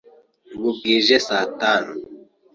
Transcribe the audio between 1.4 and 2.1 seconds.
tanu.